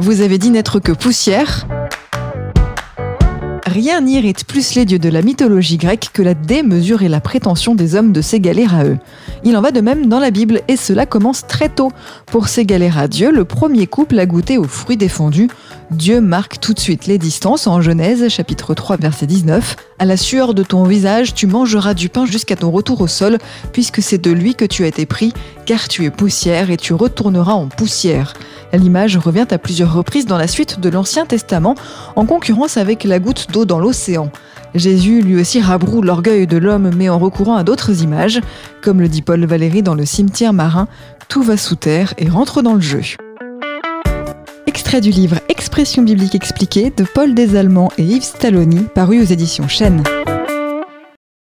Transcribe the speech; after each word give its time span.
Vous 0.00 0.22
avez 0.22 0.38
dit 0.38 0.50
n'être 0.50 0.80
que 0.80 0.92
poussière 0.92 1.66
Rien 3.70 4.00
n'irrite 4.00 4.46
plus 4.46 4.74
les 4.74 4.84
dieux 4.84 4.98
de 4.98 5.08
la 5.08 5.22
mythologie 5.22 5.76
grecque 5.76 6.10
que 6.12 6.22
la 6.22 6.34
démesure 6.34 7.02
et 7.02 7.08
la 7.08 7.20
prétention 7.20 7.76
des 7.76 7.94
hommes 7.94 8.10
de 8.10 8.20
s'égaler 8.20 8.66
à 8.68 8.84
eux. 8.84 8.98
Il 9.44 9.56
en 9.56 9.60
va 9.60 9.70
de 9.70 9.80
même 9.80 10.06
dans 10.06 10.18
la 10.18 10.32
Bible, 10.32 10.60
et 10.66 10.76
cela 10.76 11.06
commence 11.06 11.46
très 11.46 11.68
tôt. 11.68 11.92
Pour 12.26 12.48
s'égaler 12.48 12.90
à 12.96 13.06
Dieu, 13.06 13.30
le 13.30 13.44
premier 13.44 13.86
couple 13.86 14.18
a 14.18 14.26
goûté 14.26 14.58
aux 14.58 14.64
fruits 14.64 14.96
défendus. 14.96 15.48
Dieu 15.92 16.20
marque 16.20 16.58
tout 16.58 16.74
de 16.74 16.80
suite 16.80 17.06
les 17.06 17.16
distances 17.16 17.68
en 17.68 17.80
Genèse 17.80 18.28
chapitre 18.28 18.74
3 18.74 18.96
verset 18.96 19.26
19. 19.26 19.76
À 20.00 20.04
la 20.04 20.16
sueur 20.16 20.52
de 20.52 20.64
ton 20.64 20.82
visage, 20.82 21.34
tu 21.34 21.46
mangeras 21.46 21.94
du 21.94 22.08
pain 22.08 22.26
jusqu'à 22.26 22.56
ton 22.56 22.72
retour 22.72 23.00
au 23.00 23.06
sol, 23.06 23.38
puisque 23.72 24.02
c'est 24.02 24.18
de 24.18 24.32
lui 24.32 24.56
que 24.56 24.64
tu 24.64 24.82
as 24.82 24.88
été 24.88 25.06
pris, 25.06 25.32
car 25.64 25.86
tu 25.86 26.04
es 26.04 26.10
poussière 26.10 26.72
et 26.72 26.76
tu 26.76 26.92
retourneras 26.92 27.52
en 27.52 27.68
poussière. 27.68 28.34
L'image 28.72 29.16
revient 29.16 29.46
à 29.50 29.58
plusieurs 29.58 29.92
reprises 29.92 30.26
dans 30.26 30.38
la 30.38 30.46
suite 30.46 30.80
de 30.80 30.88
l'Ancien 30.88 31.26
Testament, 31.26 31.74
en 32.16 32.24
concurrence 32.24 32.76
avec 32.76 33.04
la 33.04 33.18
goutte 33.18 33.48
d'eau 33.50 33.59
dans 33.64 33.78
l'océan. 33.78 34.30
Jésus 34.74 35.20
lui 35.22 35.40
aussi 35.40 35.60
rabroue 35.60 36.02
l'orgueil 36.02 36.46
de 36.46 36.56
l'homme, 36.56 36.90
mais 36.96 37.08
en 37.08 37.18
recourant 37.18 37.56
à 37.56 37.64
d'autres 37.64 38.02
images. 38.02 38.40
Comme 38.82 39.00
le 39.00 39.08
dit 39.08 39.22
Paul 39.22 39.44
Valéry 39.44 39.82
dans 39.82 39.94
le 39.94 40.04
cimetière 40.04 40.52
marin, 40.52 40.86
tout 41.28 41.42
va 41.42 41.56
sous 41.56 41.76
terre 41.76 42.14
et 42.18 42.28
rentre 42.28 42.62
dans 42.62 42.74
le 42.74 42.80
jeu. 42.80 43.02
Extrait 44.66 45.00
du 45.00 45.10
livre 45.10 45.38
Expression 45.48 46.02
biblique 46.02 46.34
expliquée 46.34 46.92
de 46.96 47.04
Paul 47.04 47.34
Desallemands 47.34 47.92
et 47.98 48.04
Yves 48.04 48.22
Stalloni, 48.22 48.86
paru 48.94 49.20
aux 49.20 49.24
éditions 49.24 49.68
Chênes. 49.68 50.02